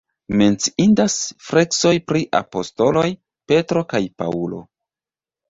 [0.39, 1.17] Menciindas
[1.47, 3.05] freskoj pri apostoloj
[3.53, 4.65] Petro kaj Paŭlo.